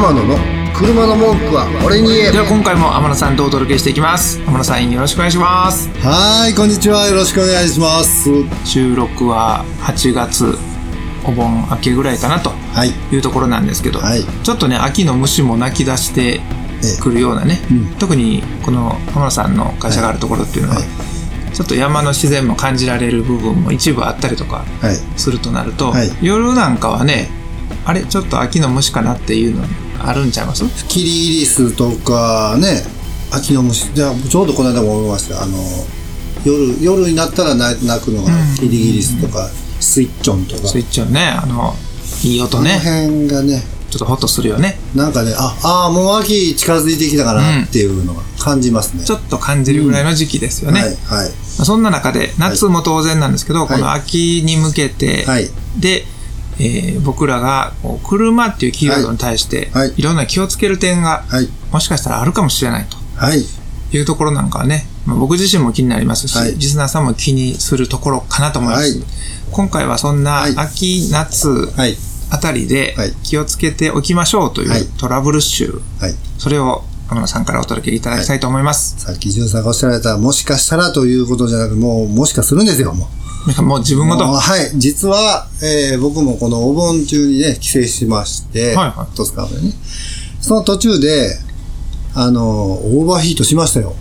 [0.00, 0.38] 天野の
[0.74, 2.32] 車の文句は俺に言え。
[2.32, 4.40] では今回も天野さんとお届けしていきます。
[4.46, 5.90] 天野さんよろしくお願いします。
[6.00, 7.06] はいこんにちは。
[7.06, 8.30] よろしくお願いします。
[8.64, 10.56] 収録は8月
[11.26, 12.92] お盆明けぐらいかなとはい。
[13.14, 14.24] いうところなんですけど、はい。
[14.42, 16.40] ちょっとね秋の虫も鳴き出して
[17.02, 17.86] くるようなね、うん。
[17.98, 21.54] 特にこの天野さんの会社があるところっていうのは、はい。
[21.54, 24.96] ちょっと山の自然も感じられる部分も一部あったりとかはい。
[25.20, 26.10] するとなると、はい。
[26.22, 27.28] 夜なんかはね
[27.84, 29.62] あれちょっと秋の虫かなっていうの
[30.02, 30.64] あるんちゃいます？
[30.88, 32.82] キリギリスとかね。
[33.32, 33.92] 秋の虫。
[33.94, 35.42] じゃあちょうどこの間も思いました。
[35.42, 35.56] あの
[36.44, 38.56] 夜夜になったら鳴鳴くのがうん。
[38.56, 39.48] キリギリスとか
[39.80, 40.68] スイッチョンとか。
[40.68, 41.28] スイッチをね。
[41.28, 41.74] あの
[42.24, 44.78] いい音このね辺がねちょっとホッとするよね。
[44.94, 50.96] なんかねああーもう秋近づいてきたかなっていうのが感じますね、ちょっと感じるぐらいの時期ですよね、はいはい。
[50.96, 53.68] まあそんな中で夏も当然なんですけど、はい。
[53.68, 55.48] この秋に向けて、はい。
[55.78, 56.04] で、
[56.60, 59.94] えー僕らがこう車っていうキーワードに対して、はい。
[59.96, 60.02] い。
[60.02, 61.48] ろんな気をつける点がはい。
[61.72, 62.86] もしかしたらあるかもしれない
[63.16, 63.42] はい。
[63.90, 66.54] というところなんかはね、まあ、僕自身も気になりますし、はい。
[66.54, 69.06] リスナーさんも気にするところかなと思います、はい。
[69.50, 70.56] 今回はそんなはい。
[70.56, 71.96] 秋夏はい。
[72.30, 73.12] あたりではい。
[73.24, 74.82] 気をつけておきましょうといはい。
[74.82, 76.14] うトラブル集、はい。
[76.38, 79.00] それを天野さんからお届けいただきたいと思います。
[79.00, 83.08] さっき潤さんがおっしゃられたもしかしたらということじゃなくもうもしかするんですよも
[83.58, 84.24] うもう自分ごと。
[84.24, 84.70] はい。
[84.78, 89.72] 実は、えー僕もこのお盆中にね、帰省しまして、はいはいトスカーナでね。
[90.40, 91.36] その途中で、
[92.14, 93.96] あの、オーバーヒートしましたよ。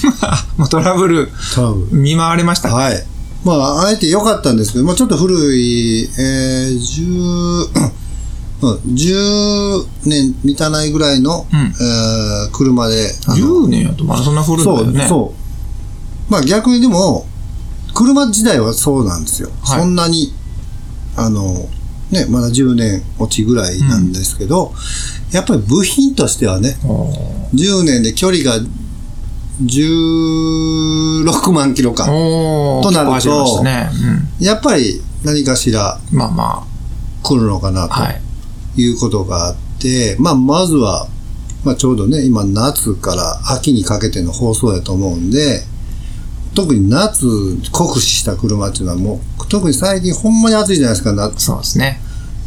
[0.58, 1.88] もうトラブル多分。
[1.92, 2.74] 見舞われました。
[2.74, 3.06] はい。
[3.42, 7.99] まあ、あえて良かったんですけど、まあちょっと古い、えー、10、うん
[8.66, 15.06] 10年満たないぐらいの、うんえー車で、あの10年やとまだそんな古いんだそう、よね。
[15.08, 15.34] そ
[16.28, 16.32] う。
[16.32, 17.26] まあ逆にでも、
[17.94, 19.50] 車自体はそうなんですよ。
[19.62, 20.32] はいそんなに、
[21.16, 21.68] あの、
[22.10, 24.72] ね、まだ10年落ちぐらいなんですけど、
[25.32, 28.58] やっぱり部品としてはね、おー10年で距離が
[29.62, 32.06] 16万キロか。
[32.06, 33.90] となると結構走りましたね。
[34.40, 36.18] やっぱり何かしらうん。
[36.18, 36.66] まあま
[37.22, 38.20] 来るのかなあ、はい。
[38.74, 41.08] ということがあって、まあまずは、
[41.64, 45.62] まあちょうどね、今夏から秋にかけての放送やと思うんで、
[46.54, 47.26] 特に夏
[47.70, 51.44] 酷使した車っていうのはもう、特に最近ほんまに暑いじゃないですか、夏。
[51.44, 52.00] そうですね。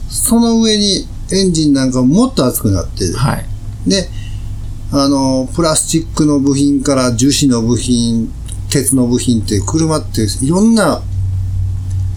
[0.09, 3.45] その上にエンジンなんかもっと熱くなって、はい。
[3.87, 4.09] で、
[4.91, 8.31] あの、プラスチックの部品から樹脂の部品、
[8.69, 11.01] 鉄の部品って車っていろんな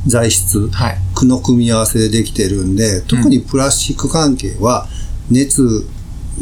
[0.07, 0.99] 材質、はい。
[1.25, 4.87] の組み合わせでできてるんで、特にプラスチック関係は
[5.31, 5.87] 熱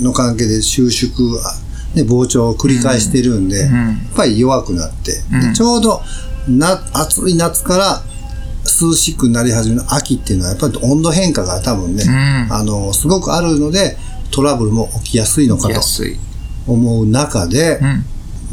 [0.00, 1.64] の関係で収縮、あ
[1.94, 3.74] ね、膨張を繰り返してるんで、うん。
[3.74, 5.40] やっぱり弱くなって、うん。
[5.40, 6.00] でちょうど
[6.48, 8.02] な暑い夏から
[8.64, 12.52] 涼しくなり始める秋っていうのはやっぱり温度変化が多分ね、うん。
[12.52, 13.96] あの、すごくあるので
[14.30, 15.74] トラブルも起きやすいのかと。
[16.66, 18.04] 思う中で、うん。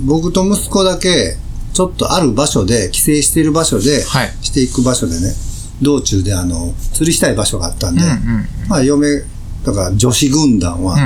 [0.06, 1.38] 僕と息子だけ
[1.74, 4.34] ちょっとある場所で、帰省している場所で、はい。
[4.42, 5.34] していく場所でね、
[5.82, 8.48] 道中であの、釣りしたい場所があったんで、うんうん。
[8.70, 9.24] まあ嫁
[9.64, 10.98] とか女子軍団は、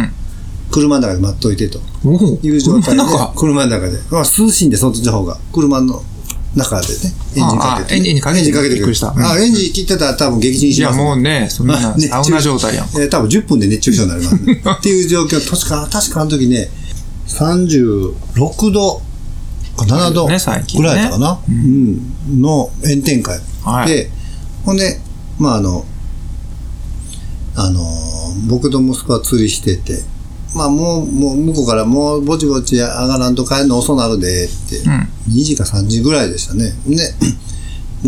[0.72, 1.80] 車の中で待っといてと。
[2.44, 3.04] いう状態で、
[3.36, 6.04] 車の中で、まあ涼しいんで、そっちの方が、車の
[6.56, 6.94] 中でね、
[7.36, 9.08] エンジンかけて、ああエンジンにかけてエンジンかけてびっくりした。
[9.10, 9.26] うん。
[9.26, 12.86] あ、エンジン切ってたら多分撃沈いやします、もうね、そんなサウナ状態やん。
[12.86, 16.70] えー多分10分で熱中症になります、ね、 っていう状況、確か、確かあの時ね、
[17.28, 19.02] 36度
[19.76, 23.90] か7度ぐらいだったかな、うん、の炎天下はい。
[23.90, 24.10] で、
[24.66, 25.00] ほんで、
[25.40, 25.86] まああの、
[27.56, 30.04] あのー、僕と息子は釣りしてて、
[30.56, 35.34] まあもう、もう向こうからもうぼちぼち上がらんと帰るの遅なるでって、うん。
[35.34, 36.72] 2時か3時ぐらいでしたね。
[36.88, 37.14] で、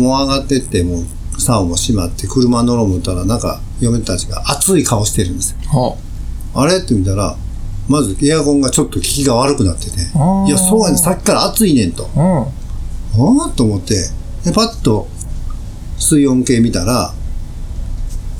[0.00, 1.06] もう上がってって、もう、
[1.40, 5.58] 竿も閉まって、車乗ろう思ったら、なんか、嫁たちが熱い顔してるんですよ。
[5.68, 5.98] ほ
[6.54, 6.78] あれ？
[6.78, 7.36] って見たら、
[7.88, 12.08] まずエアコンがちょっと効きが悪くなってて、いや、そうやねんさっきから暑いねんと。
[12.16, 12.46] あ
[13.46, 13.94] あと思って、
[14.44, 15.08] で、パッと
[15.98, 17.12] 水温計見たら、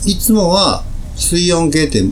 [0.07, 0.85] いつもは
[1.17, 2.03] 水温計って、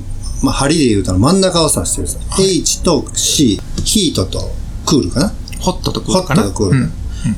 [0.42, 2.20] まあ、針で言うたら真ん中を指してるんですよ。
[2.38, 4.50] H と C、ヒートと
[4.84, 5.32] クールかな？
[5.60, 6.42] ホットとクーホルかな？
[6.42, 6.78] ットとクール。
[6.80, 6.92] うん。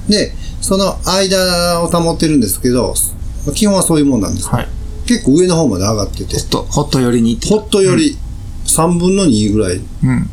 [0.09, 2.95] で、その間を保ってるんですけど、
[3.55, 4.49] 基本はそういうもんなんです。
[4.49, 4.69] はい。
[5.07, 7.39] 結構上の方まで上がっててホ、ット、ホット寄りに。
[7.47, 8.17] ホットより
[8.67, 10.31] 3分の2ぐらいうん。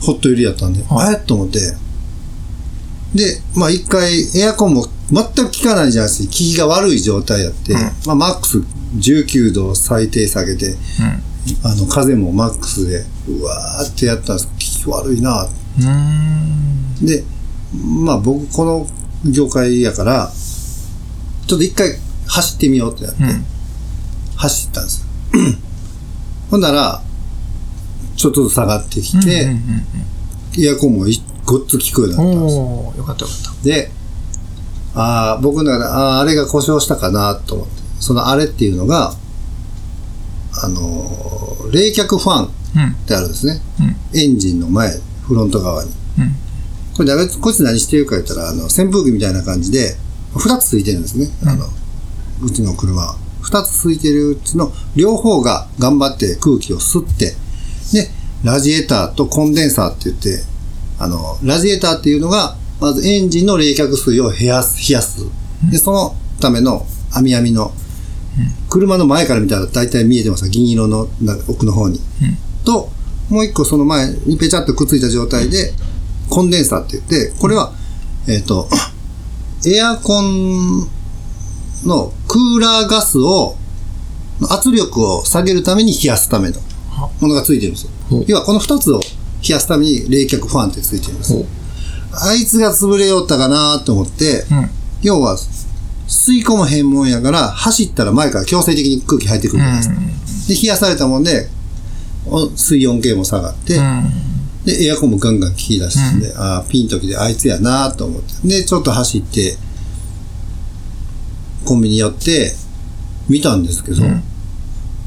[0.00, 1.24] ホット寄りやったんで、はいあれ？
[1.24, 1.58] と思って、
[3.14, 8.58] で、まあ一回エアコンも全く効かないじゃないですか、効きが悪い状態やって、うんまあマックス
[8.98, 10.76] 19度最低下げて、う
[11.62, 15.48] あの風もマックスで、うわーってやったんです効き悪いな。
[17.02, 17.24] で、
[18.04, 18.88] まあ僕この
[19.30, 20.32] 業界やから、
[21.46, 23.44] ちょっと一回走ってみようってやって、うん。
[24.36, 25.06] 走ったんですよ。
[26.50, 27.02] ほんなら、
[28.16, 29.50] ちょっとずつ下がってきて、
[30.58, 32.94] エアコンもいごっつ効くようになったんですよ。
[32.98, 33.90] よかったよかっで、
[34.96, 39.12] ああ、僕の中で、ああ、あれが故障したかなと思って、そのあれっていうのが、
[40.62, 42.50] あのー冷却ファンっ。
[43.06, 43.60] てあるんですね。
[43.80, 44.18] うん。
[44.18, 44.90] エンジンの前、
[45.26, 45.90] フロント側に。
[46.18, 46.30] うん。
[46.94, 49.96] これ誰、こいつ何してるか言ったら、あの、扇風機みたいな感じで、
[50.36, 51.28] 二つついてるんですね。
[51.46, 51.66] あの、
[52.42, 53.16] うちの車は。
[53.40, 57.34] 二つついてるうちの両方が頑張って空気を吸って、
[57.92, 58.10] で、
[58.42, 60.42] ラジエーターとコンデンサーって言って、
[60.98, 65.24] あの、ラジエーターっていうのが、まずエンジンの冷却水を冷やす、冷やす。
[65.70, 67.72] で、そのための網網の、
[68.68, 72.00] 車の前から見たら大体見えてます銀色のな奥の方に。
[72.64, 72.90] と、
[73.30, 75.72] もう一個その前にペチャッとくっついた状態で、
[76.28, 77.72] コンデンサーって言って、これは、
[78.26, 78.68] えっ、と、
[79.64, 80.88] エアコン
[81.84, 83.56] のクーラーガスを、
[84.48, 86.60] 圧力を下げるために冷やすための
[87.20, 88.24] ものがついてるんですよ。
[88.26, 91.34] 要はこの二つを冷やすために冷却ファンってついてるんです。
[92.20, 94.70] あいつが潰れよったかなと思って、うん。
[95.02, 95.36] 要は
[96.08, 99.94] 吸い込む変もんやから、走ったら前から強制的に空気入ってくるじゃないですか。
[100.48, 101.48] で、冷やされたもんで、
[102.26, 104.10] お水温計も下がって、うん。
[104.64, 108.48] で、エアコンもガンガン効き出して、ああ、ピンときであいつやなと思って。
[108.48, 109.56] で、ちょっと走って、
[111.64, 112.54] コンビニ寄って、
[113.28, 114.22] 見たんですけど、うん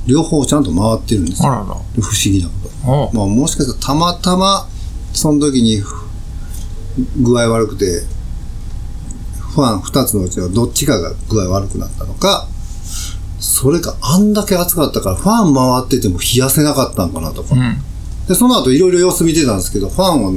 [0.08, 1.52] 両方ちゃんと回ってるんですよ。
[1.52, 1.66] あらら。
[1.66, 1.84] 不思
[2.24, 3.16] 議なこと。
[3.16, 4.68] まあ、もしかしたらたまたま、
[5.14, 5.84] その時に
[7.22, 8.04] 具合悪くて、
[9.54, 12.48] ファン2つのうちのどっちかが具合悪くなったのか、
[13.40, 17.56] それかあんだけ暑かったからファン回ってても冷やせなかったんかなとか。
[17.56, 17.78] うん。
[18.28, 20.32] で、その後いろいろ様子見てたんですけど、ファンは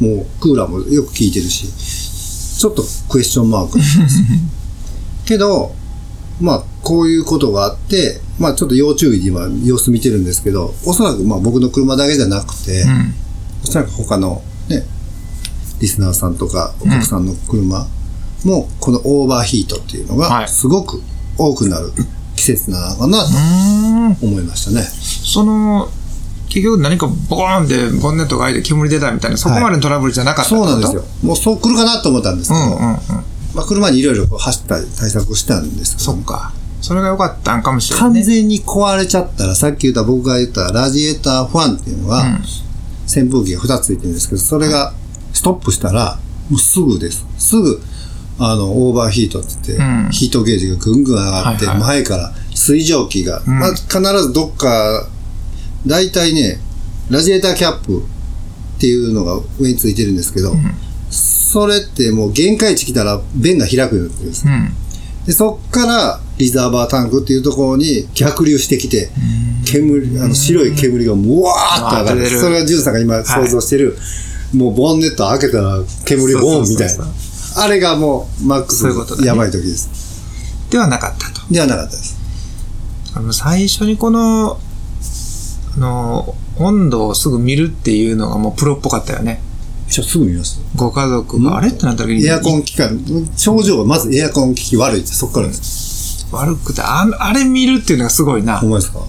[0.00, 3.78] もうクーラーもよく効いてるし、ちょっとクエスチョンマーク。
[5.24, 5.74] けど、
[6.40, 13.14] まあ、こういうことがあって、まあちょっと要注意で今様子見てるんですけど、おそらくまあ僕の車だけじゃなくて、うん。
[13.64, 14.51] おそらく他のね、
[15.82, 17.86] リスナーさんとかお客さんの車
[18.44, 21.02] もこのオーバーヒートっていうのはいがすごく
[21.36, 21.92] 多くなる
[22.36, 24.14] 季節なのかな。
[24.14, 24.82] と思いましたね。
[24.82, 25.88] その、
[26.48, 31.04] 結局何かボコーンってボンネットが開いて煙出たみたいな、そこまでのトラブルじゃなかったそうなんですよ。。
[31.22, 32.96] もうそう来るかなと思ったんですけど、うんうんうん。
[33.54, 36.52] まあ、車にいろいろ走ったり対策をしたんですけどそっか。
[36.80, 38.20] それが良かったんかもしれない、ね。
[38.20, 42.44] 完全に壊れちゃったら、さっき言った僕が言ったラジエーターファンっていうのは、うん
[43.04, 44.94] 扇風機が2つついてるんですけど、それが
[45.42, 47.26] ストップしたら、もうすぐです。
[47.36, 47.82] すぐ、
[48.38, 55.08] あの、オーバーヒートって言って、うんヒートゲージがぐんぐん上がって、はいはい前から水蒸気が、うんまあ、必ずどっか、
[55.84, 56.60] 大体ね、
[57.10, 60.54] ラジエーターキャップっていうのが上についてるんですけど、
[61.10, 64.46] それってもう限界値来たら弁が開くようになってるんです。
[64.46, 64.72] うん。
[65.26, 69.10] で、そっからリザーバータンクっていうところに逆流してきて、
[69.66, 72.38] 煙、あの白い煙がもうわーっと上がる。
[72.38, 73.98] それがジュンさんが今想像してる、
[74.54, 77.06] もうボンネット開けたら煙ボーンみたいな。
[77.56, 78.86] あれがもうマックス
[79.24, 79.90] やばい時です。
[80.70, 81.46] ではなかったと。
[81.50, 82.16] ではなかったです。
[83.14, 84.58] あの最初にこの、
[85.76, 89.42] あの、温度をすぐ見るっていうのがもうプロっぽかったよね。
[89.90, 90.60] ちょ、すぐ見ます。
[90.74, 92.26] ご家族が、あれってなった時に。
[92.26, 93.04] エアコン機関、
[93.36, 96.26] 症状がまずエアコン機器悪いってそっからです。
[96.32, 98.66] 悪くて、ああれ見るっていうのがすごいなほ。
[98.66, 99.00] んまですか？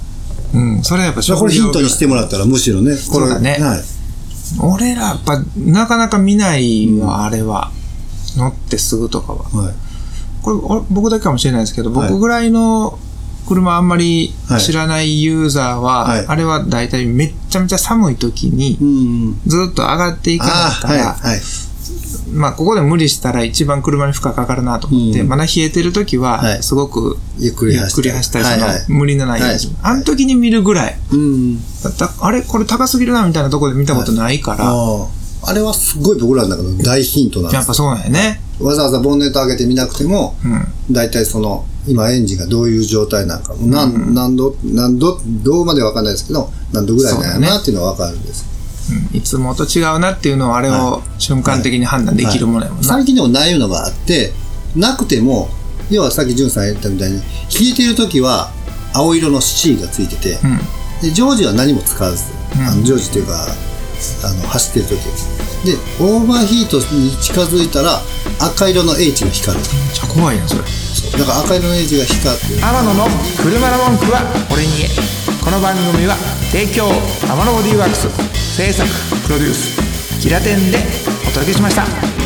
[0.53, 0.83] うん。
[0.83, 3.83] それはやっぱこれヒントにしてもらったらむしろね、これねはい。
[4.59, 7.71] 俺らやっぱなかなか見ないわ、あれは。
[8.37, 9.43] 乗ってすぐとかは。
[9.43, 9.73] はい。
[10.41, 12.99] これ俺僕だけかもしれないですけど、はい僕ぐらいの
[13.47, 19.41] 車あんまり知らないユーザーは、はいあれは大体めっちゃめちゃ寒い時にうん。
[19.45, 21.41] ずっと上がっていかない、から、はい。
[22.33, 25.27] まあここで無理したら一番車に負荷かかるなと思って、うん。
[25.27, 26.63] まだ冷えてる時ははい。
[26.63, 28.45] すごくゆっくり走ったり。
[28.45, 28.97] その。
[28.99, 29.75] 無理のないやつ、はい。
[29.83, 30.97] あの時に見るぐらい。
[32.19, 32.41] あれ？
[32.41, 35.07] これ高すぎるなみたいなところで見たことないから、ああ。
[35.45, 38.39] あれはすごい僕らの中の大ヒントなんですやっぱそうなんやね。
[38.59, 40.93] わざわざボンネット開けてみなくても、うん。
[40.93, 48.45] 大体その、今エンジンがどういう状態なのか、何何度、何度、どうまではわかんないですけど、何度ぐらいなんやなっていうのはわかるんです。
[49.11, 49.17] うん。
[49.17, 54.33] いつもと違うなっていうのをあれを瞬間的に判断できるものやもんな、最近でもないのがあって、
[54.75, 55.49] なくても、
[55.89, 57.23] 要はさっき潤さん言ったみたいに、冷
[57.71, 58.51] えてる時は
[58.93, 60.57] 青色の C がついてて、うん。
[61.01, 62.23] で、ジョージは何も使わず、
[62.55, 62.67] うん。
[62.67, 63.47] あのジョージというか、
[64.23, 64.99] あの、走ってる時
[65.65, 68.01] で、オーバーヒートに近づいたら
[68.39, 69.63] 赤色の H が光る。
[69.63, 70.61] めっちゃ怖いなそれ。
[70.61, 74.21] だから赤色の H が光って、天野の車の文句は
[74.51, 74.89] 俺に言え。
[75.43, 76.15] この番組は
[76.51, 78.87] 提供天野ボディーワークス制作
[79.23, 80.77] プロデュースキラテンで
[81.27, 82.22] お届けしました。